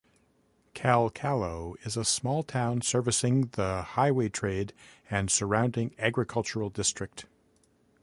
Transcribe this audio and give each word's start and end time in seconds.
Kalkallo 0.73 1.75
is 1.85 1.95
a 1.95 2.03
small 2.03 2.41
town 2.41 2.81
servicing 2.81 3.49
the 3.51 3.83
highway 3.83 4.29
trade 4.29 4.73
and 5.11 5.29
surrounding 5.29 5.93
agricultural 5.99 6.71
district. 6.71 7.27